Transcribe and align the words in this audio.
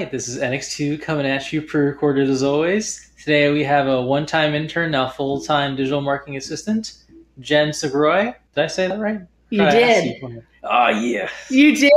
right, 0.00 0.10
this 0.10 0.28
is 0.28 0.38
NX2 0.40 1.02
coming 1.02 1.26
at 1.26 1.52
you 1.52 1.60
pre-recorded 1.60 2.30
as 2.30 2.42
always. 2.42 3.10
Today 3.18 3.52
we 3.52 3.62
have 3.64 3.86
a 3.86 4.00
one-time 4.00 4.54
intern, 4.54 4.92
now 4.92 5.10
full-time 5.10 5.76
digital 5.76 6.00
marketing 6.00 6.38
assistant, 6.38 7.04
Jen 7.38 7.68
Segroy. 7.68 8.34
Did 8.54 8.64
I 8.64 8.66
say 8.66 8.88
that 8.88 8.98
right? 8.98 9.20
You 9.50 9.68
did. 9.68 10.22
you. 10.22 10.42
Ah, 10.64 10.86
oh 10.86 10.88
yeah, 11.00 11.28
You 11.50 11.76
did. 11.76 11.92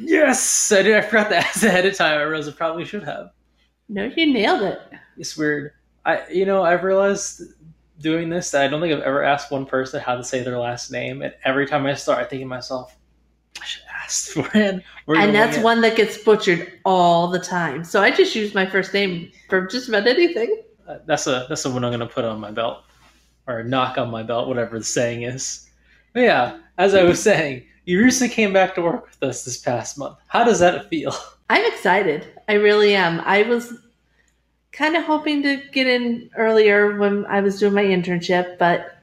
yes! 0.00 0.70
I 0.72 0.82
did. 0.82 0.96
I 0.96 1.00
forgot 1.00 1.30
to 1.30 1.36
ask 1.36 1.62
ahead 1.62 1.86
of 1.86 1.96
time. 1.96 2.18
I 2.18 2.22
realized 2.22 2.50
I 2.50 2.52
probably 2.52 2.84
should 2.84 3.04
have. 3.04 3.30
No, 3.88 4.04
you 4.14 4.30
nailed 4.30 4.62
it. 4.62 4.78
It's 5.16 5.34
weird. 5.36 5.72
I, 6.04 6.28
you 6.30 6.44
know, 6.44 6.62
I've 6.62 6.84
realized 6.84 7.42
doing 8.00 8.28
this 8.28 8.50
that 8.50 8.62
I 8.62 8.68
don't 8.68 8.80
think 8.82 8.92
I've 8.92 9.02
ever 9.02 9.22
asked 9.22 9.50
one 9.50 9.64
person 9.64 10.00
how 10.02 10.16
to 10.16 10.24
say 10.24 10.42
their 10.42 10.58
last 10.58 10.90
name, 10.90 11.22
and 11.22 11.32
every 11.44 11.66
time 11.66 11.86
I 11.86 11.94
start, 11.94 12.18
I 12.18 12.24
think 12.24 12.42
to 12.42 12.46
myself, 12.46 12.94
I 14.08 14.30
should 14.30 14.84
ask 14.84 14.84
for 15.04 15.14
it. 15.16 15.18
And 15.18 15.34
that's 15.34 15.58
one 15.58 15.80
that 15.82 15.96
gets 15.96 16.18
butchered 16.18 16.72
all 16.84 17.28
the 17.28 17.38
time. 17.38 17.84
So 17.84 18.02
I 18.02 18.10
just 18.10 18.34
use 18.34 18.54
my 18.54 18.66
first 18.66 18.94
name 18.94 19.30
for 19.48 19.66
just 19.66 19.88
about 19.88 20.06
anything. 20.06 20.62
Uh, 20.86 20.98
that's 21.06 21.26
a 21.26 21.46
that's 21.48 21.62
the 21.62 21.70
one 21.70 21.84
I'm 21.84 21.92
gonna 21.92 22.06
put 22.06 22.24
on 22.24 22.40
my 22.40 22.50
belt 22.50 22.84
or 23.46 23.62
knock 23.62 23.98
on 23.98 24.10
my 24.10 24.22
belt, 24.22 24.48
whatever 24.48 24.78
the 24.78 24.84
saying 24.84 25.22
is. 25.22 25.68
But 26.12 26.20
yeah, 26.20 26.58
as 26.78 26.94
I 26.94 27.02
was 27.02 27.22
saying, 27.22 27.64
you 27.84 28.02
recently 28.02 28.34
came 28.34 28.52
back 28.52 28.74
to 28.74 28.82
work 28.82 29.06
with 29.06 29.22
us 29.22 29.44
this 29.44 29.58
past 29.58 29.98
month. 29.98 30.18
How 30.28 30.44
does 30.44 30.60
that 30.60 30.88
feel? 30.88 31.12
I'm 31.50 31.64
excited. 31.72 32.26
I 32.48 32.54
really 32.54 32.94
am. 32.94 33.20
I 33.20 33.42
was 33.42 33.72
kind 34.72 34.96
of 34.96 35.04
hoping 35.04 35.42
to 35.42 35.56
get 35.72 35.86
in 35.86 36.30
earlier 36.36 36.98
when 36.98 37.24
I 37.26 37.40
was 37.40 37.58
doing 37.58 37.74
my 37.74 37.84
internship, 37.84 38.58
but 38.58 38.98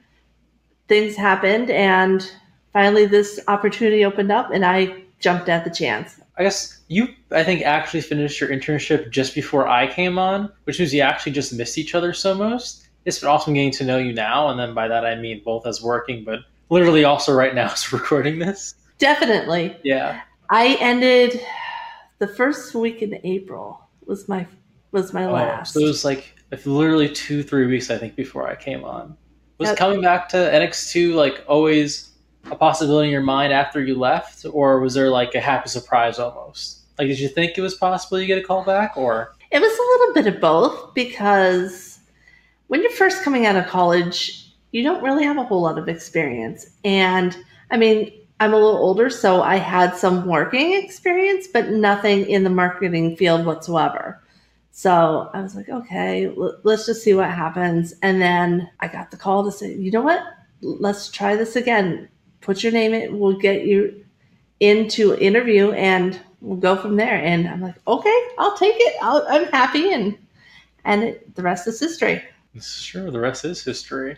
things 0.87 1.15
happened 1.15 1.71
and 1.71 2.31
finally 2.75 3.05
this 3.05 3.39
opportunity 3.47 4.03
opened 4.03 4.29
up 4.33 4.51
and 4.51 4.65
I 4.65 5.01
jumped 5.21 5.47
at 5.47 5.63
the 5.63 5.69
chance. 5.69 6.19
I 6.37 6.43
guess 6.43 6.81
you, 6.89 7.07
I 7.31 7.41
think, 7.41 7.61
actually 7.61 8.01
finished 8.01 8.41
your 8.41 8.49
internship 8.49 9.09
just 9.11 9.33
before 9.33 9.65
I 9.65 9.87
came 9.87 10.19
on, 10.19 10.51
which 10.65 10.77
means 10.77 10.93
you 10.93 10.99
actually 10.99 11.31
just 11.31 11.53
missed 11.53 11.77
each 11.77 11.95
other 11.95 12.11
so 12.11 12.35
most. 12.35 12.89
It's 13.05 13.19
been 13.19 13.29
awesome 13.29 13.53
getting 13.53 13.71
to 13.71 13.85
know 13.85 13.97
you 13.97 14.11
now, 14.11 14.49
and 14.49 14.59
then 14.59 14.73
by 14.73 14.89
that 14.89 15.05
I 15.05 15.15
mean 15.15 15.41
both 15.45 15.65
as 15.65 15.81
working, 15.81 16.25
but 16.25 16.39
literally 16.69 17.05
also 17.05 17.31
right 17.33 17.55
now 17.55 17.69
as 17.71 17.93
recording 17.93 18.39
this. 18.39 18.75
Definitely. 18.97 19.77
Yeah. 19.83 20.19
I 20.49 20.75
ended 20.81 21.39
the 22.19 22.27
first 22.27 22.75
week 22.75 23.01
in 23.01 23.17
April 23.23 23.79
was 24.05 24.27
my 24.27 24.45
was 24.91 25.13
my 25.13 25.23
Oh, 25.25 25.31
last. 25.31 25.73
so 25.73 25.79
it 25.79 25.83
was 25.83 26.03
like 26.03 26.35
literally 26.65 27.07
two, 27.07 27.41
three 27.41 27.67
weeks, 27.67 27.89
I 27.89 27.97
think, 27.97 28.17
before 28.17 28.47
I 28.49 28.55
came 28.55 28.83
on. 28.83 29.15
Was 29.59 29.69
Yep. 29.69 29.77
coming 29.77 30.01
back 30.01 30.27
to 30.29 30.37
NX2 30.37 31.13
like 31.15 31.41
always 31.47 32.09
a 32.51 32.55
possibility 32.55 33.07
in 33.07 33.11
your 33.11 33.21
mind 33.21 33.51
after 33.51 33.81
you 33.81 33.95
left, 33.97 34.45
or 34.51 34.79
was 34.79 34.93
there 34.93 35.09
like 35.09 35.35
a 35.35 35.39
happy 35.39 35.69
surprise 35.69 36.19
almost? 36.19 36.81
Like, 36.97 37.07
did 37.07 37.19
you 37.19 37.27
think 37.27 37.57
it 37.57 37.61
was 37.61 37.75
possible 37.75 38.19
you 38.19 38.27
get 38.27 38.37
a 38.37 38.43
call 38.43 38.63
back, 38.63 38.95
or 38.95 39.35
It 39.51 39.59
was 39.59 39.71
a 39.71 39.99
little 39.99 40.13
bit 40.13 40.33
of 40.33 40.41
both 40.41 40.93
because 40.93 41.99
when 42.67 42.81
you're 42.81 42.91
first 42.91 43.23
coming 43.23 43.45
out 43.45 43.55
of 43.55 43.67
college, 43.67 44.53
you 44.71 44.83
don't 44.83 45.03
really 45.03 45.23
have 45.23 45.37
a 45.37 45.43
whole 45.43 45.61
lot 45.61 45.77
of 45.77 45.87
experience. 45.87 46.67
And 46.83 47.37
I 47.71 47.77
mean, 47.77 48.11
I'm 48.39 48.53
a 48.53 48.57
little 48.57 48.77
older, 48.77 49.09
so 49.09 49.41
I 49.41 49.55
had 49.55 49.95
some 49.95 50.25
working 50.25 50.73
experience, 50.73 51.47
but 51.47 51.69
nothing 51.69 52.25
in 52.27 52.43
the 52.43 52.49
marketing 52.49 53.15
field 53.15 53.45
whatsoever. 53.45 54.21
So 54.71 55.29
I 55.33 55.41
was 55.41 55.55
like, 55.55 55.69
okay, 55.69 56.29
let's 56.63 56.85
just 56.85 57.01
see 57.01 57.13
what 57.13 57.29
happens. 57.29 57.93
And 58.01 58.21
then 58.21 58.69
I 58.81 58.89
got 58.89 59.09
the 59.09 59.15
call 59.15 59.45
to 59.45 59.51
say, 59.51 59.73
you 59.73 59.89
know 59.89 60.01
what? 60.01 60.21
Let's 60.61 61.09
try 61.09 61.37
this 61.37 61.55
again. 61.55 62.09
Put 62.45 62.61
your 62.61 62.71
name 62.71 62.93
in. 62.93 63.17
We'll 63.17 63.39
get 63.39 63.65
you 63.65 64.05
into 64.59 65.17
interview 65.17 65.71
and 65.71 66.19
we'll 66.41 66.59
go 66.59 66.75
from 66.75 66.95
there. 66.95 67.15
And 67.15 67.47
I'm 67.47 67.59
like, 67.59 67.75
okay, 67.87 68.27
I'll 68.37 68.55
take 68.55 68.75
it. 68.77 68.95
I'll, 69.01 69.25
I'm 69.27 69.45
happy. 69.47 69.91
And 69.91 70.15
and 70.83 71.03
it, 71.03 71.35
the 71.35 71.41
rest 71.41 71.67
is 71.67 71.79
history. 71.79 72.21
Sure, 72.61 73.09
the 73.09 73.19
rest 73.19 73.43
is 73.45 73.63
history. 73.63 74.17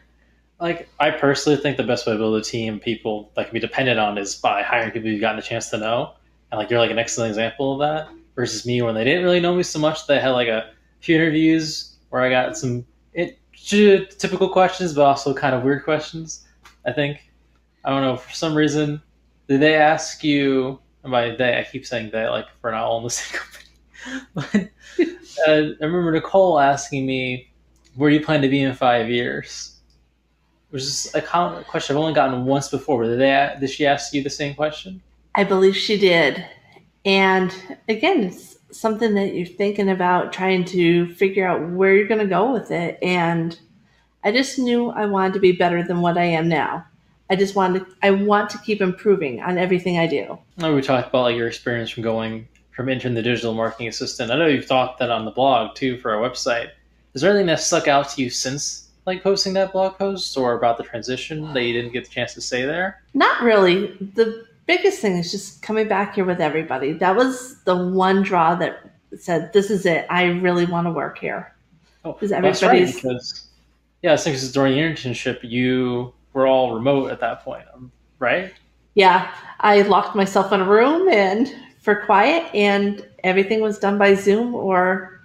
Like, 0.59 0.89
I 0.99 1.11
personally 1.11 1.57
think 1.57 1.77
the 1.77 1.83
best 1.83 2.05
way 2.05 2.13
to 2.13 2.19
build 2.19 2.35
a 2.35 2.43
team, 2.43 2.79
people 2.81 3.31
that 3.35 3.45
can 3.45 3.53
be 3.53 3.61
dependent 3.61 3.97
on, 3.97 4.17
is 4.17 4.35
by 4.35 4.61
hiring 4.61 4.91
people 4.91 5.09
you've 5.09 5.21
gotten 5.21 5.39
a 5.39 5.41
chance 5.41 5.69
to 5.69 5.77
know. 5.77 6.13
And 6.51 6.59
like, 6.59 6.69
you're 6.69 6.79
like 6.79 6.91
an 6.91 6.99
excellent 6.99 7.29
example 7.29 7.73
of 7.73 7.79
that. 7.79 8.13
Versus 8.35 8.65
me, 8.65 8.81
when 8.81 8.93
they 8.93 9.05
didn't 9.05 9.23
really 9.23 9.39
know 9.39 9.55
me 9.55 9.63
so 9.63 9.79
much, 9.79 10.05
they 10.05 10.19
had 10.19 10.31
like 10.31 10.49
a 10.49 10.71
few 10.99 11.15
interviews 11.15 11.95
where 12.09 12.21
I 12.21 12.29
got 12.29 12.57
some 12.57 12.85
it, 13.13 13.39
typical 13.53 14.49
questions, 14.49 14.93
but 14.93 15.05
also 15.05 15.33
kind 15.33 15.55
of 15.55 15.63
weird 15.63 15.85
questions. 15.85 16.45
I 16.85 16.91
think 16.91 17.26
I 17.87 17.91
don't 17.91 18.01
know 18.01 18.17
for 18.17 18.33
some 18.33 18.53
reason. 18.53 19.01
Did 19.47 19.61
they 19.61 19.75
ask 19.75 20.21
you? 20.21 20.77
And 21.03 21.11
by 21.11 21.29
they, 21.29 21.57
I 21.57 21.63
keep 21.63 21.85
saying 21.85 22.09
they, 22.11 22.27
like 22.27 22.45
we're 22.61 22.71
not 22.71 22.83
all 22.83 22.97
in 22.97 23.05
the 23.05 23.09
same 23.09 23.39
company. 23.39 24.69
but 24.97 25.47
uh, 25.47 25.51
I 25.81 25.85
remember 25.85 26.11
Nicole 26.11 26.59
asking 26.59 27.05
me, 27.05 27.49
"Where 27.95 28.09
you 28.09 28.19
plan 28.19 28.41
to 28.41 28.49
be 28.49 28.61
in 28.61 28.75
five 28.75 29.09
years?" 29.09 29.79
Which 30.69 30.81
is 30.81 31.09
a 31.15 31.21
common 31.21 31.63
question 31.63 31.95
I've 31.95 32.01
only 32.01 32.13
gotten 32.13 32.43
once 32.43 32.67
before. 32.67 33.05
Did 33.05 33.21
they? 33.21 33.55
Did 33.57 33.69
she 33.69 33.85
ask 33.85 34.13
you 34.13 34.21
the 34.21 34.29
same 34.29 34.53
question? 34.53 35.01
I 35.35 35.45
believe 35.45 35.77
she 35.77 35.97
did. 35.97 36.45
And 37.05 37.55
again, 37.87 38.23
it's 38.23 38.57
something 38.69 39.13
that 39.13 39.33
you're 39.33 39.45
thinking 39.45 39.89
about 39.89 40.33
trying 40.33 40.65
to 40.65 41.13
figure 41.13 41.47
out 41.47 41.69
where 41.69 41.95
you're 41.95 42.07
going 42.09 42.19
to 42.19 42.27
go 42.27 42.51
with 42.51 42.69
it. 42.69 42.99
And 43.01 43.57
I 44.25 44.33
just 44.33 44.59
knew 44.59 44.89
I 44.89 45.05
wanted 45.05 45.35
to 45.35 45.39
be 45.39 45.53
better 45.53 45.83
than 45.83 46.01
what 46.01 46.17
I 46.17 46.25
am 46.25 46.49
now. 46.49 46.85
I 47.29 47.35
just 47.35 47.55
want 47.55 47.75
to 47.75 47.85
I 48.01 48.11
want 48.11 48.49
to 48.51 48.57
keep 48.59 48.81
improving 48.81 49.41
on 49.41 49.57
everything 49.57 49.97
I 49.97 50.07
do. 50.07 50.37
I 50.57 50.61
know 50.61 50.75
we 50.75 50.81
talked 50.81 51.09
about 51.09 51.23
like 51.23 51.35
your 51.35 51.47
experience 51.47 51.89
from 51.89 52.03
going 52.03 52.47
from 52.71 52.89
intern 52.89 53.15
to 53.15 53.21
digital 53.21 53.53
marketing 53.53 53.87
assistant. 53.87 54.31
I 54.31 54.37
know 54.37 54.47
you've 54.47 54.67
talked 54.67 54.99
that 54.99 55.09
on 55.09 55.25
the 55.25 55.31
blog 55.31 55.75
too 55.75 55.97
for 55.97 56.13
our 56.13 56.29
website. 56.29 56.69
Is 57.13 57.21
there 57.21 57.31
anything 57.31 57.47
that 57.47 57.59
stuck 57.59 57.87
out 57.87 58.09
to 58.09 58.21
you 58.21 58.29
since 58.29 58.89
like 59.05 59.23
posting 59.23 59.53
that 59.53 59.71
blog 59.71 59.97
post 59.97 60.37
or 60.37 60.53
about 60.53 60.77
the 60.77 60.83
transition 60.83 61.53
that 61.53 61.63
you 61.63 61.73
didn't 61.73 61.93
get 61.93 62.05
the 62.05 62.11
chance 62.11 62.33
to 62.35 62.41
say 62.41 62.65
there? 62.65 63.01
Not 63.13 63.41
really. 63.41 63.87
The 64.13 64.45
biggest 64.67 64.99
thing 64.99 65.17
is 65.17 65.31
just 65.31 65.61
coming 65.61 65.87
back 65.87 66.15
here 66.15 66.25
with 66.25 66.39
everybody. 66.39 66.93
That 66.93 67.15
was 67.15 67.61
the 67.63 67.75
one 67.75 68.21
draw 68.21 68.55
that 68.55 68.91
said, 69.17 69.51
"This 69.53 69.71
is 69.71 69.85
it. 69.85 70.05
I 70.09 70.25
really 70.25 70.65
want 70.65 70.85
to 70.85 70.91
work 70.91 71.17
here." 71.17 71.53
Oh, 72.05 72.17
that's 72.21 72.61
right, 72.63 72.93
because 72.93 73.47
yeah, 74.01 74.13
I 74.13 74.17
think 74.17 74.35
because 74.35 74.51
during 74.51 74.77
your 74.77 74.89
internship 74.89 75.39
you 75.41 76.13
were 76.37 76.45
all 76.45 76.75
remote 76.75 77.09
at 77.09 77.19
that 77.19 77.43
point, 77.43 77.65
um, 77.73 77.91
right? 78.19 78.53
Yeah, 78.93 79.33
I 79.59 79.81
locked 79.81 80.15
myself 80.15 80.51
in 80.53 80.61
a 80.61 80.65
room 80.69 81.09
and 81.09 81.51
for 81.81 82.05
quiet, 82.05 82.45
and 82.53 83.03
everything 83.23 83.59
was 83.59 83.79
done 83.79 83.97
by 83.97 84.13
Zoom 84.13 84.53
or 84.53 85.19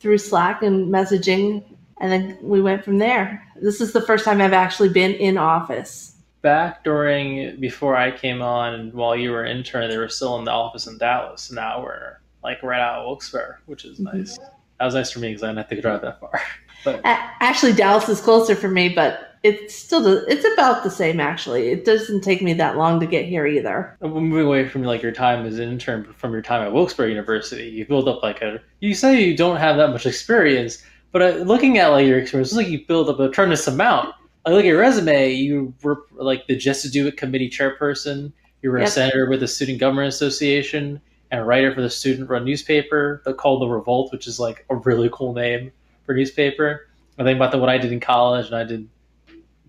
through 0.00 0.18
Slack 0.18 0.64
and 0.64 0.92
messaging, 0.92 1.62
and 2.00 2.10
then 2.10 2.36
we 2.42 2.60
went 2.60 2.84
from 2.84 2.98
there. 2.98 3.44
This 3.62 3.80
is 3.80 3.92
the 3.92 4.00
first 4.00 4.24
time 4.24 4.40
I've 4.40 4.52
actually 4.52 4.88
been 4.88 5.12
in 5.12 5.38
office. 5.38 6.16
Back 6.42 6.82
during 6.82 7.60
before 7.60 7.96
I 7.96 8.10
came 8.10 8.42
on 8.42 8.74
and 8.74 8.92
while 8.92 9.14
you 9.14 9.30
were 9.30 9.44
intern, 9.44 9.88
they 9.88 9.98
were 9.98 10.08
still 10.08 10.36
in 10.38 10.44
the 10.44 10.50
office 10.50 10.88
in 10.88 10.98
Dallas. 10.98 11.50
Now 11.52 11.80
we're 11.80 12.18
like 12.42 12.60
right 12.64 12.80
out 12.80 13.00
of 13.00 13.06
Wilkes-Barre, 13.06 13.58
which 13.66 13.84
is 13.84 14.00
Mhm. 14.00 14.14
nice. 14.14 14.38
That 14.78 14.84
was 14.84 14.94
nice 14.94 15.10
for 15.12 15.20
me 15.20 15.28
because 15.28 15.44
I 15.44 15.46
didn't 15.46 15.58
have 15.58 15.68
to 15.68 15.80
drive 15.80 16.02
that 16.02 16.18
far. 16.18 16.40
But 16.84 17.00
Actually, 17.04 17.72
Dallas 17.72 18.08
is 18.08 18.20
closer 18.20 18.54
for 18.54 18.68
me, 18.68 18.88
but 18.88 19.35
it's 19.46 19.74
still 19.74 20.06
it's 20.06 20.44
about 20.54 20.82
the 20.82 20.90
same. 20.90 21.20
Actually, 21.20 21.68
it 21.68 21.84
doesn't 21.84 22.22
take 22.22 22.42
me 22.42 22.52
that 22.54 22.76
long 22.76 22.98
to 23.00 23.06
get 23.06 23.24
here 23.26 23.46
either. 23.46 23.96
Moving 24.00 24.46
away 24.46 24.68
from 24.68 24.82
like 24.82 25.02
your 25.02 25.12
time 25.12 25.46
as 25.46 25.58
an 25.58 25.70
intern 25.70 26.12
from 26.14 26.32
your 26.32 26.42
time 26.42 26.62
at 26.62 26.72
Wilkes-Barre 26.72 27.08
University, 27.08 27.68
you 27.68 27.86
build 27.86 28.08
up 28.08 28.22
like 28.22 28.42
a. 28.42 28.60
You 28.80 28.94
say 28.94 29.22
you 29.22 29.36
don't 29.36 29.58
have 29.58 29.76
that 29.76 29.90
much 29.90 30.06
experience, 30.06 30.82
but 31.12 31.22
uh, 31.22 31.28
looking 31.44 31.78
at 31.78 31.88
like 31.88 32.06
your 32.06 32.18
experience, 32.18 32.50
it's 32.50 32.56
like 32.56 32.68
you 32.68 32.84
build 32.86 33.08
up 33.08 33.20
a 33.20 33.30
tremendous 33.30 33.66
amount. 33.66 34.14
Like 34.44 34.54
look 34.54 34.64
at 34.64 34.66
your 34.66 34.80
resume, 34.80 35.32
you 35.32 35.74
were 35.82 36.02
like 36.12 36.46
the 36.46 36.56
Just 36.56 36.82
to 36.82 36.90
Do 36.90 37.06
It 37.06 37.16
committee 37.16 37.50
chairperson. 37.50 38.32
You 38.62 38.70
were 38.70 38.78
a 38.78 38.86
senator 38.86 39.28
with 39.28 39.40
the 39.40 39.48
Student 39.48 39.78
Government 39.78 40.08
Association 40.08 41.00
and 41.30 41.40
a 41.40 41.44
writer 41.44 41.72
for 41.72 41.82
the 41.82 41.90
student-run 41.90 42.44
newspaper 42.44 43.22
that 43.24 43.36
called 43.36 43.60
the 43.60 43.66
Revolt, 43.68 44.10
which 44.12 44.26
is 44.26 44.40
like 44.40 44.64
a 44.70 44.76
really 44.76 45.08
cool 45.12 45.34
name 45.34 45.70
for 46.04 46.14
newspaper. 46.14 46.88
I 47.18 47.24
think 47.24 47.36
about 47.36 47.52
the 47.52 47.58
what 47.58 47.68
I 47.68 47.78
did 47.78 47.92
in 47.92 48.00
college, 48.00 48.46
and 48.46 48.56
I 48.56 48.64
did 48.64 48.88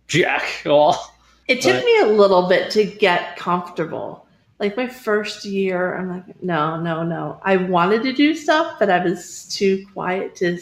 jack 0.07 0.43
all. 0.65 1.13
It 1.47 1.61
took 1.61 1.75
But- 1.75 1.85
me 1.85 1.99
a 1.99 2.05
little 2.07 2.47
bit 2.47 2.71
to 2.71 2.83
get 2.85 3.37
comfortable. 3.37 4.25
Like 4.59 4.75
my 4.75 4.87
first 4.87 5.45
year, 5.45 5.95
I'm 5.95 6.09
like, 6.09 6.41
no, 6.41 6.81
no, 6.81 7.03
no. 7.03 7.39
I 7.43 7.57
wanted 7.57 8.01
to 8.03 8.11
do 8.13 8.33
stuff, 8.33 8.77
but 8.79 8.89
I 8.89 9.03
was 9.03 9.45
too 9.49 9.85
quiet 9.93 10.35
to 10.37 10.57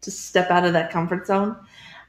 to 0.00 0.10
step 0.10 0.50
out 0.50 0.64
of 0.64 0.72
that 0.72 0.90
comfort 0.90 1.26
zone. 1.26 1.54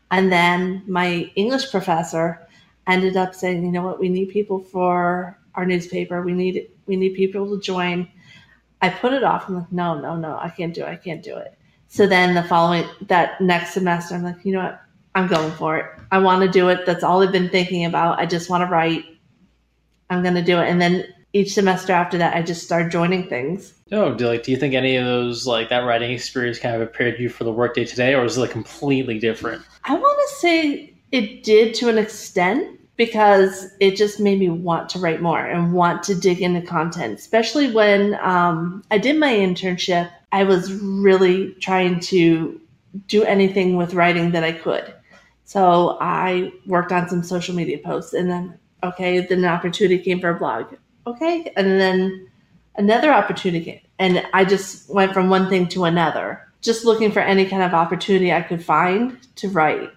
And 0.10 0.32
then 0.32 0.82
my 0.88 1.30
English 1.36 1.70
professor 1.72 2.48
ended 2.88 3.18
up 3.18 3.36
saying, 3.36 3.64
you 3.64 3.72
know 3.72 3.84
what, 3.84 4.00
we 4.00 4.10
need 4.10 4.30
people 4.30 4.60
for 4.60 5.38
our 5.56 5.66
newspaper. 5.66 6.24
We 6.24 6.34
need 6.34 6.70
we 6.88 6.96
need 6.96 7.14
people 7.14 7.48
to 7.56 7.62
join. 7.62 8.08
I 8.82 8.90
put 8.90 9.14
it 9.14 9.24
off. 9.24 9.48
I'm 9.48 9.56
like, 9.58 9.72
no, 9.72 10.00
no, 10.00 10.16
no, 10.16 10.38
I 10.42 10.50
can't 10.50 10.74
do 10.74 10.82
it. 10.84 10.88
I 10.90 10.96
can't 10.96 11.22
do 11.22 11.38
it. 11.38 11.56
So 11.88 12.08
then 12.08 12.34
the 12.34 12.42
following 12.44 12.86
that 13.08 13.40
next 13.42 13.74
semester, 13.74 14.16
I'm 14.16 14.24
like, 14.24 14.44
you 14.44 14.54
know 14.54 14.64
what, 14.64 14.82
I'm 15.16 15.28
going 15.28 15.52
for 15.52 15.78
it. 15.78 15.86
I 16.12 16.20
want 16.20 16.42
to 16.42 16.50
do 16.50 16.70
it. 16.70 16.86
That's 16.86 17.04
all 17.04 17.22
I've 17.22 17.32
been 17.32 17.50
thinking 17.50 17.86
about. 17.86 18.20
I 18.20 18.26
just 18.26 18.50
want 18.50 18.62
to 18.62 18.68
write. 18.68 19.06
I'm 20.10 20.22
going 20.22 20.36
to 20.36 20.42
do 20.42 20.60
it. 20.60 20.70
And 20.70 20.82
then 20.82 21.06
each 21.34 21.54
semester 21.54 21.94
after 21.94 22.18
that, 22.18 22.36
I 22.36 22.42
just 22.42 22.64
started 22.64 22.92
joining 22.92 23.28
things. 23.28 23.74
Oh, 23.92 24.14
do 24.14 24.28
like 24.28 24.44
do 24.44 24.52
you 24.52 24.58
think 24.58 24.74
any 24.74 24.96
of 24.96 25.06
those 25.06 25.46
like 25.46 25.70
that 25.70 25.80
writing 25.80 26.12
experience 26.12 26.60
kind 26.60 26.76
of 26.76 26.88
prepared 26.88 27.20
you 27.20 27.30
for 27.30 27.44
the 27.44 27.52
workday 27.52 27.86
today, 27.86 28.14
or 28.16 28.24
is 28.24 28.38
it 28.38 28.42
like 28.42 28.52
completely 28.52 29.20
different? 29.20 29.62
I 29.86 29.94
want 29.94 30.30
to 30.30 30.36
say 30.36 30.94
it 31.12 31.44
did 31.44 31.74
to 31.76 31.90
an 31.90 31.98
extent 31.98 32.80
because 32.96 33.68
it 33.80 33.96
just 33.96 34.20
made 34.20 34.40
me 34.40 34.50
want 34.50 34.90
to 34.90 35.00
write 35.00 35.22
more 35.22 35.46
and 35.46 35.74
want 35.74 36.04
to 36.04 36.16
dig 36.16 36.42
into 36.42 36.62
content, 36.62 37.20
especially 37.20 37.72
when 37.72 38.16
um, 38.22 38.84
I 38.92 38.98
did 38.98 39.18
my 39.18 39.34
internship. 39.34 40.10
I 40.32 40.44
was 40.44 40.72
really 40.74 41.54
trying 41.56 42.00
to 42.02 42.60
do 43.08 43.24
anything 43.24 43.76
with 43.76 43.94
writing 43.94 44.32
that 44.32 44.44
I 44.44 44.52
could. 44.52 44.94
So 45.52 45.98
I 46.00 46.54
worked 46.66 46.94
on 46.94 47.10
some 47.10 47.24
social 47.24 47.54
media 47.54 47.78
posts 47.78 48.14
and 48.14 48.32
then, 48.32 48.58
okay, 48.84 49.20
then 49.20 49.40
an 49.40 49.46
opportunity 49.46 50.02
came 50.02 50.22
for 50.22 50.30
a 50.30 50.34
blog. 50.34 50.76
Okay. 51.06 51.52
And 51.58 51.78
then 51.78 52.30
another 52.78 53.12
opportunity. 53.12 53.84
And 54.00 54.26
I 54.32 54.46
just 54.46 54.90
went 54.90 55.14
from 55.14 55.30
one 55.30 55.50
thing 55.50 55.68
to 55.68 55.84
another, 55.84 56.48
just 56.62 56.86
looking 56.86 57.12
for 57.12 57.20
any 57.20 57.46
kind 57.46 57.64
of 57.64 57.74
opportunity 57.74 58.32
I 58.32 58.44
could 58.44 58.64
find 58.64 59.18
to 59.36 59.50
write. 59.50 59.90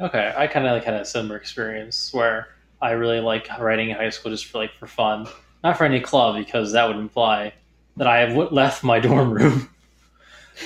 Okay. 0.00 0.32
I 0.36 0.46
kind 0.46 0.64
of 0.64 0.70
like 0.70 0.84
had 0.84 0.94
a 0.94 1.04
similar 1.04 1.38
experience 1.38 2.14
where 2.14 2.50
I 2.80 2.92
really 2.92 3.18
like 3.18 3.48
writing 3.58 3.90
in 3.90 3.96
high 3.96 4.10
school 4.10 4.30
just 4.30 4.46
for 4.46 4.58
like 4.58 4.74
for 4.78 4.86
fun, 4.86 5.26
not 5.64 5.76
for 5.76 5.86
any 5.86 5.98
club 5.98 6.36
because 6.36 6.70
that 6.70 6.86
would 6.86 6.98
imply 6.98 7.52
that 7.96 8.06
I 8.06 8.20
have 8.20 8.52
left 8.52 8.84
my 8.84 9.00
dorm 9.00 9.32
room. 9.32 9.68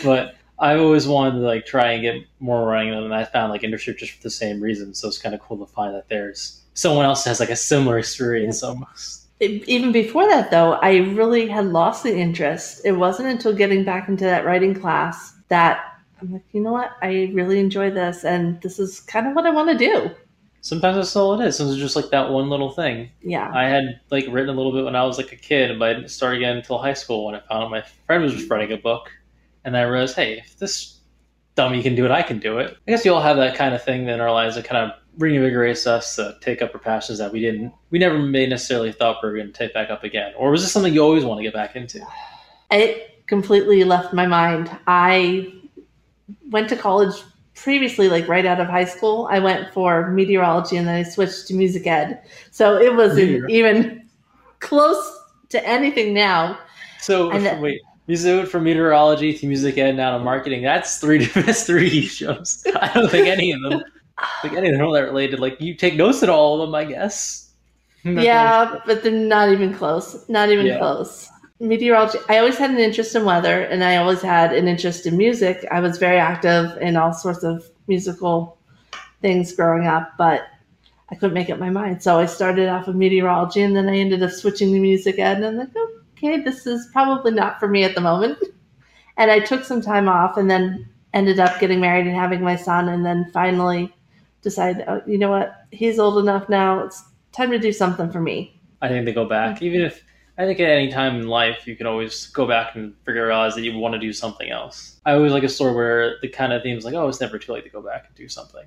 but 0.04 0.34
I 0.58 0.76
always 0.76 1.06
wanted 1.06 1.38
to 1.38 1.46
like 1.46 1.66
try 1.66 1.92
and 1.92 2.02
get 2.02 2.16
more 2.40 2.66
writing 2.66 2.92
and 2.92 3.14
I 3.14 3.24
found 3.24 3.52
like 3.52 3.62
internship 3.62 3.98
just 3.98 4.12
for 4.12 4.22
the 4.22 4.30
same 4.30 4.60
reason. 4.60 4.94
So 4.94 5.08
it's 5.08 5.18
kind 5.18 5.34
of 5.34 5.40
cool 5.40 5.64
to 5.64 5.72
find 5.72 5.94
that 5.94 6.08
there's 6.08 6.62
someone 6.74 7.04
else 7.04 7.24
has 7.24 7.40
like 7.40 7.50
a 7.50 7.56
similar 7.56 7.98
experience 7.98 8.62
almost. 8.62 9.26
Even 9.40 9.92
before 9.92 10.26
that, 10.26 10.50
though, 10.50 10.72
I 10.74 10.96
really 10.96 11.46
had 11.46 11.66
lost 11.66 12.02
the 12.02 12.16
interest. 12.16 12.80
It 12.84 12.92
wasn't 12.92 13.28
until 13.28 13.54
getting 13.54 13.84
back 13.84 14.08
into 14.08 14.24
that 14.24 14.44
writing 14.44 14.74
class 14.74 15.32
that 15.46 16.00
I'm 16.20 16.32
like, 16.32 16.42
you 16.50 16.60
know 16.60 16.72
what? 16.72 16.90
I 17.02 17.30
really 17.32 17.60
enjoy 17.60 17.90
this, 17.90 18.24
and 18.24 18.60
this 18.62 18.80
is 18.80 18.98
kind 18.98 19.28
of 19.28 19.34
what 19.34 19.46
I 19.46 19.50
want 19.50 19.70
to 19.70 19.78
do. 19.78 20.10
Sometimes 20.60 20.96
that's 20.96 21.14
all 21.14 21.40
it 21.40 21.46
is. 21.46 21.56
Sometimes 21.56 21.76
it's 21.76 21.82
just 21.82 21.94
like 21.94 22.10
that 22.10 22.30
one 22.30 22.50
little 22.50 22.72
thing. 22.72 23.10
Yeah. 23.22 23.50
I 23.54 23.68
had 23.68 24.00
like 24.10 24.26
written 24.28 24.50
a 24.50 24.58
little 24.58 24.72
bit 24.72 24.84
when 24.84 24.96
I 24.96 25.04
was 25.04 25.18
like 25.18 25.32
a 25.32 25.36
kid, 25.36 25.78
but 25.78 25.90
I 25.90 25.94
didn't 25.94 26.10
start 26.10 26.36
again 26.36 26.56
until 26.56 26.78
high 26.78 26.94
school 26.94 27.26
when 27.26 27.36
I 27.36 27.40
found 27.40 27.62
out 27.62 27.70
my 27.70 27.82
friend 28.06 28.24
was 28.24 28.44
writing 28.46 28.72
a 28.72 28.76
book 28.76 29.12
and 29.64 29.74
then 29.74 29.82
I 29.82 29.88
realized, 29.88 30.16
hey, 30.16 30.38
if 30.38 30.58
this 30.58 31.00
dummy 31.54 31.82
can 31.82 31.94
do 31.94 32.04
it, 32.04 32.10
I 32.10 32.22
can 32.22 32.38
do 32.38 32.58
it. 32.58 32.76
I 32.86 32.90
guess 32.90 33.04
we 33.04 33.10
all 33.10 33.20
have 33.20 33.36
that 33.36 33.56
kind 33.56 33.74
of 33.74 33.82
thing 33.82 34.08
in 34.08 34.20
our 34.20 34.30
lives 34.30 34.54
that 34.54 34.64
kind 34.64 34.90
of 34.90 34.98
reinvigorates 35.18 35.86
us 35.86 36.14
to 36.16 36.36
take 36.40 36.62
up 36.62 36.70
our 36.74 36.80
passions 36.80 37.18
that 37.18 37.32
we 37.32 37.40
didn't, 37.40 37.72
we 37.90 37.98
never 37.98 38.18
may 38.18 38.46
necessarily 38.46 38.92
thought 38.92 39.16
we 39.22 39.28
were 39.28 39.36
going 39.36 39.48
to 39.48 39.52
take 39.52 39.74
back 39.74 39.90
up 39.90 40.04
again. 40.04 40.32
Or 40.36 40.50
was 40.50 40.62
this 40.62 40.70
something 40.70 40.94
you 40.94 41.02
always 41.02 41.24
want 41.24 41.38
to 41.40 41.42
get 41.42 41.52
back 41.52 41.74
into? 41.74 42.00
It 42.70 43.26
completely 43.26 43.82
left 43.82 44.14
my 44.14 44.26
mind. 44.26 44.70
I 44.86 45.52
went 46.50 46.68
to 46.68 46.76
college 46.76 47.14
previously, 47.56 48.08
like 48.08 48.28
right 48.28 48.46
out 48.46 48.60
of 48.60 48.68
high 48.68 48.84
school. 48.84 49.26
I 49.30 49.40
went 49.40 49.72
for 49.74 50.10
meteorology 50.12 50.76
and 50.76 50.86
then 50.86 50.94
I 50.94 51.02
switched 51.02 51.48
to 51.48 51.54
music 51.54 51.86
ed. 51.86 52.22
So 52.52 52.78
it 52.78 52.94
wasn't 52.94 53.50
even 53.50 54.08
close 54.60 55.20
to 55.48 55.66
anything 55.66 56.14
now. 56.14 56.58
So, 57.00 57.32
if, 57.32 57.60
wait, 57.60 57.80
Music 58.08 58.48
from 58.48 58.64
meteorology 58.64 59.32
to 59.34 59.46
music 59.46 59.78
ed 59.78 59.96
now 59.96 60.16
to 60.16 60.24
marketing. 60.24 60.62
That's 60.62 60.98
three 60.98 61.26
that's 61.34 61.64
three 61.64 62.06
shows. 62.06 62.64
I 62.80 62.90
don't 62.92 63.10
think 63.10 63.28
any 63.28 63.52
of 63.52 63.62
them 63.62 63.82
think 64.42 64.54
any 64.54 64.68
of 64.68 64.78
them 64.78 64.86
are 64.86 64.92
that 64.94 65.04
related. 65.04 65.40
Like 65.40 65.60
you 65.60 65.74
take 65.74 65.94
notes 65.94 66.22
at 66.22 66.28
all 66.28 66.60
of 66.60 66.68
them, 66.68 66.74
I 66.74 66.84
guess. 66.84 67.50
yeah, 68.04 68.80
but 68.86 69.02
they're 69.02 69.12
not 69.12 69.50
even 69.50 69.74
close. 69.74 70.28
Not 70.28 70.50
even 70.50 70.66
yeah. 70.66 70.78
close. 70.78 71.28
Meteorology. 71.60 72.18
I 72.28 72.38
always 72.38 72.56
had 72.56 72.70
an 72.70 72.78
interest 72.78 73.14
in 73.14 73.24
weather, 73.24 73.62
and 73.62 73.82
I 73.82 73.96
always 73.96 74.22
had 74.22 74.52
an 74.52 74.68
interest 74.68 75.06
in 75.06 75.16
music. 75.16 75.66
I 75.70 75.80
was 75.80 75.98
very 75.98 76.18
active 76.18 76.76
in 76.80 76.96
all 76.96 77.12
sorts 77.12 77.42
of 77.42 77.68
musical 77.88 78.56
things 79.20 79.52
growing 79.52 79.86
up, 79.86 80.12
but 80.16 80.46
I 81.10 81.16
couldn't 81.16 81.34
make 81.34 81.50
up 81.50 81.58
my 81.58 81.70
mind. 81.70 82.02
So 82.02 82.18
I 82.18 82.26
started 82.26 82.68
off 82.68 82.86
with 82.86 82.94
meteorology, 82.94 83.62
and 83.62 83.74
then 83.74 83.88
I 83.88 83.96
ended 83.96 84.22
up 84.22 84.30
switching 84.30 84.72
to 84.72 84.78
music 84.78 85.18
ed, 85.18 85.38
and 85.38 85.46
I'm 85.46 85.56
like, 85.56 85.68
oh, 85.76 85.97
okay, 86.18 86.40
this 86.40 86.66
is 86.66 86.88
probably 86.92 87.30
not 87.30 87.58
for 87.58 87.68
me 87.68 87.84
at 87.84 87.94
the 87.94 88.00
moment. 88.00 88.38
And 89.16 89.30
I 89.30 89.40
took 89.40 89.64
some 89.64 89.80
time 89.80 90.08
off 90.08 90.36
and 90.36 90.50
then 90.50 90.88
ended 91.14 91.40
up 91.40 91.58
getting 91.58 91.80
married 91.80 92.06
and 92.06 92.14
having 92.14 92.42
my 92.42 92.56
son. 92.56 92.88
And 92.88 93.04
then 93.04 93.30
finally 93.32 93.94
decided, 94.42 94.84
oh, 94.86 95.02
you 95.06 95.18
know 95.18 95.30
what? 95.30 95.64
He's 95.72 95.98
old 95.98 96.18
enough 96.18 96.48
now. 96.48 96.84
It's 96.84 97.02
time 97.32 97.50
to 97.50 97.58
do 97.58 97.72
something 97.72 98.10
for 98.10 98.20
me. 98.20 98.60
I 98.80 98.88
think 98.88 99.06
they 99.06 99.12
go 99.12 99.24
back. 99.24 99.56
Mm-hmm. 99.56 99.64
Even 99.64 99.80
if, 99.82 100.04
I 100.38 100.44
think 100.44 100.60
at 100.60 100.68
any 100.68 100.92
time 100.92 101.16
in 101.16 101.26
life, 101.26 101.66
you 101.66 101.74
can 101.74 101.88
always 101.88 102.28
go 102.28 102.46
back 102.46 102.76
and 102.76 102.94
figure 103.04 103.30
out 103.32 103.54
that 103.56 103.62
you 103.62 103.76
want 103.76 103.94
to 103.94 103.98
do 103.98 104.12
something 104.12 104.50
else. 104.50 105.00
I 105.04 105.14
always 105.14 105.32
like 105.32 105.42
a 105.42 105.48
story 105.48 105.74
where 105.74 106.14
the 106.22 106.28
kind 106.28 106.52
of 106.52 106.62
theme's 106.62 106.84
like, 106.84 106.94
oh, 106.94 107.08
it's 107.08 107.20
never 107.20 107.38
too 107.38 107.52
late 107.52 107.64
to 107.64 107.70
go 107.70 107.82
back 107.82 108.04
and 108.06 108.14
do 108.14 108.28
something. 108.28 108.64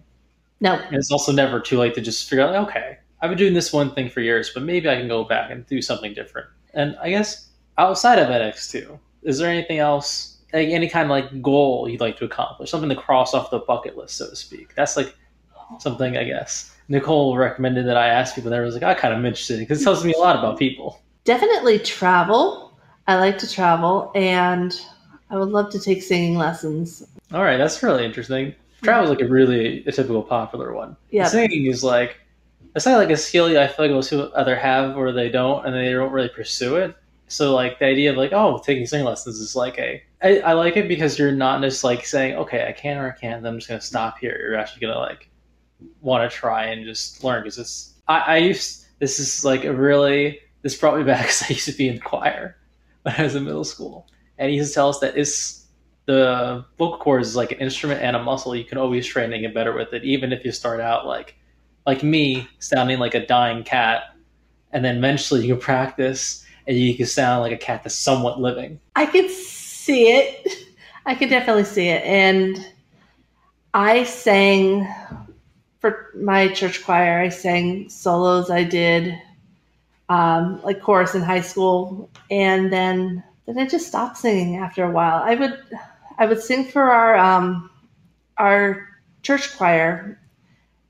No. 0.59 0.74
And 0.74 0.95
it's 0.95 1.12
also 1.12 1.31
never 1.31 1.62
too 1.62 1.77
late 1.77 1.95
to 1.95 2.01
just 2.01 2.30
figure 2.30 2.44
out, 2.44 2.56
okay, 2.68 2.98
I've 3.21 3.30
been 3.30 3.38
doing 3.38 3.53
this 3.53 3.71
one 3.71 3.94
thing 3.95 4.09
for 4.09 4.19
years, 4.19 4.51
but 4.53 4.63
maybe 4.63 4.89
I 4.89 4.98
can 4.98 5.07
go 5.07 5.24
back 5.24 5.50
and 5.50 5.65
do 5.68 5.81
something 5.81 6.13
different. 6.13 6.50
And 6.73 6.95
I 7.01 7.09
guess 7.09 7.47
outside 7.77 8.19
of 8.19 8.27
NX2, 8.27 8.97
is 9.23 9.38
there 9.38 9.50
anything 9.50 9.79
else, 9.79 10.38
like 10.53 10.69
any 10.69 10.89
kind 10.89 11.06
of 11.06 11.09
like 11.09 11.41
goal 11.41 11.88
you'd 11.89 12.01
like 12.01 12.18
to 12.18 12.25
accomplish, 12.25 12.71
something 12.71 12.89
to 12.89 12.95
cross 12.95 13.33
off 13.33 13.51
the 13.51 13.59
bucket 13.59 13.97
list, 13.97 14.18
so 14.18 14.29
to 14.29 14.35
speak? 14.35 14.73
That's 14.75 14.97
like 14.97 15.15
something 15.79 16.18
I 16.18 16.23
guess 16.23 16.75
Nicole 16.88 17.38
recommended 17.38 17.88
that 17.88 17.97
I 17.97 18.07
ask 18.07 18.35
people. 18.35 18.51
There 18.51 18.62
was 18.62 18.73
like 18.73 18.83
I 18.83 18.94
kind 18.94 19.13
of 19.13 19.23
interested 19.23 19.59
because 19.59 19.81
it 19.81 19.83
tells 19.83 20.03
me 20.03 20.13
a 20.13 20.18
lot 20.18 20.38
about 20.38 20.59
people. 20.59 21.01
Definitely 21.23 21.79
travel. 21.79 22.77
I 23.07 23.15
like 23.15 23.38
to 23.39 23.51
travel, 23.51 24.12
and 24.15 24.79
I 25.29 25.38
would 25.38 25.50
love 25.50 25.71
to 25.71 25.79
take 25.79 26.03
singing 26.03 26.38
lessons. 26.38 27.03
All 27.33 27.44
right, 27.44 27.57
that's 27.57 27.81
really 27.81 28.06
interesting. 28.06 28.53
Travel 28.83 29.06
is 29.06 29.09
like 29.09 29.27
a 29.27 29.29
really 29.29 29.85
a 29.85 29.91
typical 29.91 30.24
popular 30.24 30.74
one. 30.74 30.95
Yeah, 31.12 31.27
singing 31.27 31.65
is 31.65 31.83
like 31.83 32.19
it's 32.75 32.85
not 32.85 32.97
like 32.97 33.09
a 33.09 33.18
skill 33.18 33.45
I 33.57 33.68
feel 33.68 33.85
like 33.85 33.91
most 33.91 34.09
people 34.09 34.31
either 34.35 34.56
have 34.56 34.95
or 34.97 35.12
they 35.12 35.29
don't, 35.29 35.65
and 35.65 35.75
they 35.75 35.91
don't 35.91 36.12
really 36.12 36.29
pursue 36.29 36.77
it. 36.77 36.95
So 37.27 37.56
like 37.56 37.79
the 37.79 37.85
idea 37.85 38.12
of 38.12 38.18
like 38.18 38.33
oh 38.33 38.62
taking 38.65 38.85
singing 38.85 39.06
lessons 39.06 39.39
is 39.39 39.56
like 39.56 39.77
a 39.79 40.03
I, 40.21 40.39
I 40.39 40.53
like 40.53 40.75
it 40.75 40.89
because 40.89 41.18
you're 41.18 41.31
not 41.31 41.62
just 41.62 41.83
like 41.83 42.06
saying 42.06 42.35
okay 42.35 42.68
I 42.68 42.73
can 42.73 42.97
or 42.97 43.07
I 43.07 43.18
can't 43.18 43.45
I'm 43.45 43.57
just 43.57 43.69
gonna 43.69 43.81
stop 43.81 44.19
here. 44.19 44.38
You're 44.38 44.57
actually 44.57 44.81
gonna 44.81 45.00
like 45.00 45.29
want 46.01 46.29
to 46.29 46.35
try 46.35 46.65
and 46.65 46.85
just 46.85 47.23
learn 47.23 47.44
because 47.44 47.57
it's 47.57 47.94
I, 48.07 48.19
I 48.19 48.38
used 48.38 48.85
this 49.00 49.17
is 49.17 49.45
like 49.45 49.63
a 49.63 49.74
really 49.74 50.39
this 50.62 50.75
brought 50.75 50.97
me 50.97 51.03
back 51.03 51.21
because 51.21 51.44
I 51.44 51.53
used 51.53 51.65
to 51.67 51.74
be 51.74 51.88
in 51.88 51.95
the 51.95 52.01
choir 52.01 52.57
when 53.03 53.15
I 53.17 53.24
was 53.24 53.35
in 53.35 53.45
middle 53.45 53.63
school 53.63 54.07
and 54.38 54.50
he 54.50 54.57
used 54.57 54.71
to 54.71 54.75
tell 54.75 54.89
us 54.89 55.00
that 55.00 55.17
it's 55.17 55.67
the 56.07 56.65
vocal 56.77 56.98
cords 56.98 57.29
is 57.29 57.36
like 57.36 57.53
an 57.53 57.60
instrument 57.60 58.01
and 58.01 58.15
a 58.15 58.24
muscle 58.24 58.55
you 58.55 58.65
can 58.65 58.77
always 58.77 59.07
train 59.07 59.31
and 59.31 59.41
get 59.41 59.53
better 59.53 59.74
with 59.74 59.93
it 59.93 60.03
even 60.03 60.34
if 60.34 60.43
you 60.43 60.51
start 60.51 60.81
out 60.81 61.05
like 61.05 61.36
like 61.85 62.03
me 62.03 62.47
sounding 62.59 63.00
like 63.00 63.15
a 63.15 63.25
dying 63.25 63.63
cat 63.63 64.15
and 64.71 64.85
then 64.85 64.97
eventually 64.97 65.45
you 65.45 65.53
can 65.53 65.61
practice 65.61 66.45
and 66.67 66.77
you 66.77 66.95
can 66.95 67.05
sound 67.05 67.41
like 67.41 67.51
a 67.51 67.57
cat 67.57 67.83
that's 67.83 67.95
somewhat 67.95 68.39
living. 68.39 68.79
I 68.95 69.05
could 69.05 69.29
see 69.29 70.11
it. 70.11 70.47
I 71.05 71.15
could 71.15 71.29
definitely 71.29 71.63
see 71.63 71.88
it. 71.88 72.03
And 72.03 72.65
I 73.73 74.03
sang 74.03 74.88
for 75.79 76.11
my 76.15 76.47
church 76.50 76.83
choir. 76.83 77.19
I 77.19 77.29
sang 77.29 77.89
solos. 77.89 78.50
I 78.50 78.63
did 78.63 79.19
um, 80.09 80.61
like 80.63 80.81
chorus 80.81 81.15
in 81.15 81.21
high 81.21 81.41
school, 81.41 82.09
and 82.29 82.71
then 82.71 83.23
then 83.45 83.57
I 83.57 83.65
just 83.65 83.88
stopped 83.88 84.17
singing 84.17 84.57
after 84.57 84.83
a 84.83 84.91
while. 84.91 85.23
I 85.23 85.35
would 85.35 85.57
I 86.17 86.25
would 86.25 86.41
sing 86.41 86.65
for 86.65 86.83
our 86.83 87.15
um, 87.17 87.69
our 88.38 88.88
church 89.23 89.55
choir, 89.57 90.19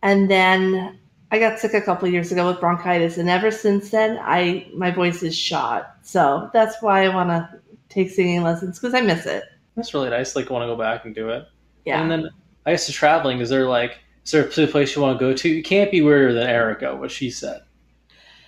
and 0.01 0.29
then 0.29 0.99
I 1.31 1.39
got 1.39 1.59
sick 1.59 1.73
a 1.73 1.81
couple 1.81 2.07
years 2.07 2.31
ago 2.31 2.47
with 2.47 2.59
bronchitis, 2.59 3.17
and 3.17 3.29
ever 3.29 3.51
since 3.51 3.89
then, 3.89 4.19
I 4.21 4.67
my 4.73 4.91
voice 4.91 5.23
is 5.23 5.37
shot. 5.37 5.95
So 6.03 6.49
that's 6.53 6.81
why 6.81 7.05
I 7.05 7.13
want 7.13 7.29
to 7.29 7.59
take 7.89 8.09
singing 8.09 8.43
lessons 8.43 8.79
because 8.79 8.93
I 8.93 9.01
miss 9.01 9.25
it. 9.25 9.43
That's 9.75 9.93
really 9.93 10.09
nice. 10.09 10.35
Like, 10.35 10.49
want 10.49 10.63
to 10.63 10.67
go 10.67 10.75
back 10.75 11.05
and 11.05 11.15
do 11.15 11.29
it. 11.29 11.47
Yeah. 11.85 12.01
And 12.01 12.11
then 12.11 12.29
I 12.65 12.71
guess 12.71 12.85
to 12.87 12.91
traveling, 12.91 13.39
is 13.39 13.49
there 13.49 13.67
like 13.67 13.99
is 14.25 14.31
there 14.31 14.43
a 14.43 14.67
place 14.67 14.95
you 14.95 15.01
want 15.01 15.19
to 15.19 15.25
go 15.25 15.33
to? 15.33 15.49
You 15.49 15.63
can't 15.63 15.91
be 15.91 16.01
weirder 16.01 16.33
than 16.33 16.47
Erica, 16.47 16.95
what 16.95 17.11
she 17.11 17.29
said. 17.29 17.61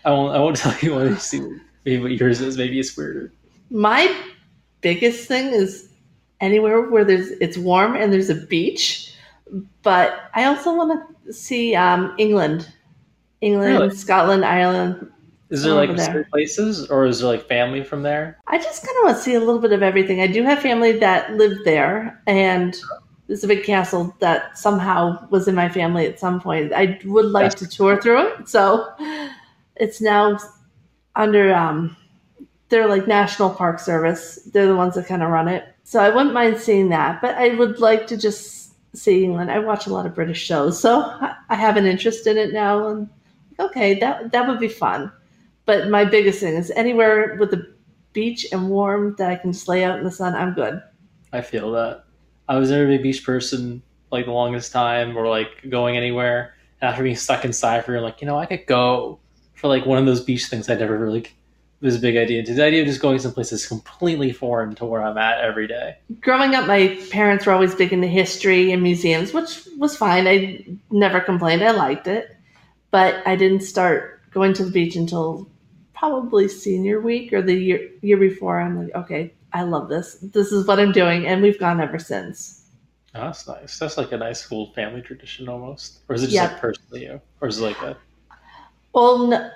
I 0.05 0.12
won't. 0.12 0.36
I 0.36 0.39
won't 0.39 0.57
tell 0.57 0.75
you 0.81 0.95
what 0.95 1.05
you 1.05 1.15
see. 1.15 1.41
Maybe 1.86 2.01
what 2.01 2.12
yours 2.12 2.41
is. 2.41 2.57
Maybe 2.57 2.79
it's 2.79 2.95
weirder. 2.95 3.31
My 3.69 4.13
biggest 4.81 5.27
thing 5.27 5.48
is 5.48 5.89
anywhere 6.41 6.81
where 6.81 7.05
there's 7.05 7.31
it's 7.31 7.57
warm 7.57 7.95
and 7.95 8.13
there's 8.13 8.29
a 8.29 8.36
beach. 8.36 9.12
But 9.81 10.29
I 10.33 10.45
also 10.45 10.75
want 10.75 11.03
to 11.25 11.33
see 11.33 11.75
um, 11.75 12.15
England, 12.17 12.71
England, 13.41 13.73
really? 13.73 13.95
Scotland, 13.95 14.45
Ireland. 14.45 15.09
Is 15.50 15.63
there 15.63 15.73
like 15.73 16.29
places, 16.31 16.89
or 16.89 17.05
is 17.05 17.19
there 17.19 17.29
like 17.29 17.47
family 17.47 17.83
from 17.83 18.01
there? 18.01 18.39
I 18.47 18.57
just 18.57 18.83
kind 18.83 18.97
of 18.97 19.03
want 19.03 19.17
to 19.17 19.23
see 19.23 19.35
a 19.35 19.39
little 19.39 19.59
bit 19.59 19.71
of 19.71 19.83
everything. 19.83 20.19
I 20.19 20.27
do 20.27 20.43
have 20.43 20.59
family 20.59 20.93
that 20.93 21.33
lived 21.33 21.63
there, 21.63 22.19
and 22.25 22.75
there's 23.27 23.43
a 23.43 23.47
big 23.47 23.63
castle 23.63 24.15
that 24.19 24.57
somehow 24.57 25.27
was 25.29 25.47
in 25.47 25.53
my 25.53 25.69
family 25.69 26.07
at 26.07 26.19
some 26.19 26.41
point. 26.41 26.73
I 26.73 27.00
would 27.05 27.27
like 27.27 27.51
That's 27.51 27.62
to 27.62 27.67
tour 27.67 28.01
through 28.01 28.27
it, 28.27 28.50
so 28.50 28.89
it's 29.75 30.01
now 30.01 30.39
under 31.15 31.53
um, 31.53 31.95
they're 32.69 32.88
like 32.88 33.07
National 33.07 33.51
Park 33.51 33.79
Service. 33.79 34.39
They're 34.51 34.67
the 34.67 34.75
ones 34.75 34.95
that 34.95 35.05
kind 35.05 35.21
of 35.21 35.29
run 35.29 35.47
it. 35.47 35.65
So 35.83 36.00
I 36.00 36.09
wouldn't 36.09 36.33
mind 36.33 36.57
seeing 36.57 36.89
that, 36.89 37.21
but 37.21 37.35
I 37.35 37.50
would 37.50 37.79
like 37.79 38.07
to 38.07 38.17
just 38.17 38.62
see 38.93 39.23
England. 39.23 39.51
I 39.51 39.59
watch 39.59 39.88
a 39.88 39.93
lot 39.93 40.05
of 40.05 40.15
British 40.15 40.41
shows, 40.41 40.79
so 40.79 41.01
I 41.50 41.55
have 41.55 41.77
an 41.77 41.85
interest 41.85 42.27
in 42.27 42.38
it 42.38 42.53
now. 42.53 42.88
And 42.88 43.09
okay, 43.59 44.00
that 44.00 44.31
that 44.31 44.47
would 44.47 44.59
be 44.59 44.67
fun. 44.67 45.12
But 45.65 45.89
my 45.89 46.05
biggest 46.05 46.39
thing 46.39 46.55
is 46.55 46.71
anywhere 46.71 47.38
with 47.39 47.51
the 47.51 47.73
beach 48.13 48.45
and 48.51 48.69
warm 48.69 49.15
that 49.17 49.29
I 49.29 49.35
can 49.35 49.53
lay 49.67 49.83
out 49.83 49.97
in 49.97 50.03
the 50.03 50.12
sun. 50.12 50.35
I'm 50.35 50.53
good. 50.53 50.81
I 51.31 51.41
feel 51.41 51.71
that. 51.71 52.03
I 52.47 52.57
was 52.57 52.69
never 52.69 52.89
a 52.89 52.97
beach 52.97 53.25
person 53.25 53.81
like 54.12 54.25
the 54.25 54.31
longest 54.31 54.71
time, 54.71 55.17
or 55.17 55.27
like 55.27 55.50
going 55.69 55.97
anywhere. 55.97 56.53
After 56.81 57.01
being 57.01 57.15
stuck 57.15 57.45
inside 57.45 57.85
for 57.85 58.01
like, 58.01 58.19
you 58.19 58.27
know, 58.27 58.38
I 58.38 58.45
could 58.45 58.65
go 58.65 59.19
for 59.53 59.69
like 59.69 59.85
one 59.85 59.97
of 59.97 60.05
those 60.05 60.21
beach 60.21 60.47
things 60.47 60.69
I 60.69 60.75
never 60.75 60.97
really 60.97 61.27
was 61.84 61.96
a 61.96 62.00
big 62.00 62.16
idea. 62.16 62.44
The 62.44 62.63
idea 62.63 62.82
of 62.82 62.88
just 62.88 63.02
going 63.02 63.20
someplace 63.20 63.50
that's 63.50 63.68
completely 63.68 64.32
foreign 64.32 64.74
to 64.75 64.86
where 64.86 65.04
I'm 65.04 65.18
at 65.18 65.42
every 65.42 65.68
day. 65.68 65.98
Growing 66.22 66.56
up, 66.56 66.66
my 66.66 66.98
parents 67.12 67.46
were 67.46 67.52
always 67.52 67.75
big 67.75 67.92
into 67.92 68.08
history 68.08 68.72
and 68.72 68.82
museums, 68.82 69.34
which 69.34 69.68
was 69.78 69.96
fine. 69.96 70.28
I 70.28 70.66
never 70.92 71.20
complained. 71.20 71.63
I 71.63 71.72
liked 71.72 72.08
it. 72.08 72.36
But 72.92 73.25
I 73.28 73.36
didn't 73.36 73.62
start 73.62 74.22
going 74.32 74.54
to 74.54 74.66
the 74.66 74.72
beach 74.72 74.96
until 74.96 75.50
probably 75.94 76.48
senior 76.48 77.02
week 77.02 77.34
or 77.34 77.42
the 77.42 77.54
year, 77.54 77.90
year 78.02 78.18
before. 78.18 78.62
I'm 78.62 78.82
like, 78.82 78.96
okay, 78.96 79.34
I 79.52 79.63
love 79.63 79.90
this. 79.90 80.16
This 80.22 80.52
is 80.52 80.66
what 80.66 80.80
I'm 80.80 80.92
doing. 80.92 81.25
And 81.28 81.42
we've 81.42 81.60
gone 81.60 81.82
ever 81.82 82.00
since. 82.00 82.62
Oh, 83.16 83.25
that's 83.25 83.48
nice. 83.48 83.78
That's 83.78 83.98
like 83.98 84.12
a 84.12 84.18
nice 84.18 84.46
cool 84.46 84.72
family 84.74 85.02
tradition 85.02 85.50
almost. 85.50 86.00
Or 86.08 86.16
is 86.16 86.24
it 86.24 86.28
just 86.28 86.36
yep. 86.36 86.52
like 86.54 86.62
personally 86.62 87.04
you? 87.04 87.22
Or 87.42 87.48
is 87.48 87.60
it 87.60 87.63
like 87.63 87.82
a. 87.82 87.98
Well, 88.94 89.28
no, 89.28 89.52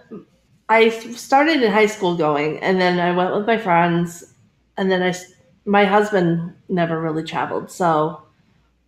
I 0.70 0.90
started 0.90 1.64
in 1.64 1.72
high 1.72 1.86
school 1.86 2.16
going, 2.16 2.60
and 2.60 2.80
then 2.80 3.00
I 3.00 3.16
went 3.16 3.34
with 3.36 3.48
my 3.48 3.58
friends, 3.58 4.34
and 4.76 4.92
then 4.92 5.02
I 5.02 5.14
my 5.66 5.86
husband 5.86 6.54
never 6.70 7.00
really 7.00 7.24
traveled. 7.24 7.72
So 7.72 8.22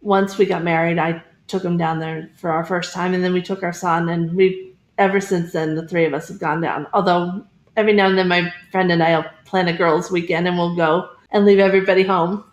once 0.01 0.37
we 0.37 0.45
got 0.45 0.63
married, 0.63 0.97
I 0.97 1.21
took 1.47 1.63
him 1.63 1.77
down 1.77 1.99
there 1.99 2.29
for 2.37 2.51
our 2.51 2.65
first 2.65 2.93
time, 2.93 3.13
and 3.13 3.23
then 3.23 3.33
we 3.33 3.41
took 3.41 3.63
our 3.63 3.73
son, 3.73 4.09
and 4.09 4.33
we 4.35 4.73
ever 4.97 5.21
since 5.21 5.53
then 5.53 5.75
the 5.75 5.87
three 5.87 6.05
of 6.05 6.13
us 6.13 6.27
have 6.27 6.39
gone 6.39 6.61
down. 6.61 6.85
Although 6.93 7.45
every 7.77 7.93
now 7.93 8.07
and 8.07 8.17
then 8.17 8.27
my 8.27 8.53
friend 8.71 8.91
and 8.91 9.01
I'll 9.01 9.25
plan 9.45 9.69
a 9.69 9.73
girls' 9.73 10.11
weekend, 10.11 10.47
and 10.47 10.57
we'll 10.57 10.75
go 10.75 11.09
and 11.31 11.45
leave 11.45 11.59
everybody 11.59 12.03
home. 12.03 12.43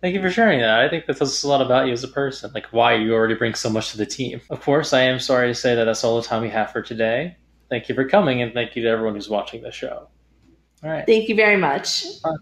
Thank 0.00 0.14
you 0.14 0.22
for 0.22 0.30
sharing 0.30 0.60
that. 0.60 0.80
I 0.80 0.88
think 0.88 1.06
that 1.06 1.16
tells 1.16 1.30
us 1.30 1.42
a 1.42 1.48
lot 1.48 1.62
about 1.62 1.86
you 1.86 1.92
as 1.92 2.04
a 2.04 2.08
person, 2.08 2.50
like 2.54 2.66
why 2.66 2.94
you 2.94 3.14
already 3.14 3.34
bring 3.34 3.54
so 3.54 3.68
much 3.70 3.90
to 3.92 3.98
the 3.98 4.06
team. 4.06 4.40
Of 4.50 4.62
course, 4.62 4.92
I 4.92 5.00
am 5.00 5.18
sorry 5.18 5.48
to 5.48 5.54
say 5.54 5.74
that 5.74 5.84
that's 5.84 6.04
all 6.04 6.20
the 6.20 6.26
time 6.26 6.42
we 6.42 6.50
have 6.50 6.72
for 6.72 6.82
today 6.82 7.36
thank 7.74 7.88
you 7.88 7.94
for 7.94 8.08
coming 8.08 8.40
and 8.40 8.54
thank 8.54 8.76
you 8.76 8.82
to 8.82 8.88
everyone 8.88 9.14
who's 9.14 9.28
watching 9.28 9.60
the 9.62 9.72
show. 9.72 10.08
All 10.84 10.90
right. 10.90 11.04
Thank 11.04 11.28
you 11.28 11.34
very 11.34 11.56
much. 11.56 12.22
Bye. 12.22 12.36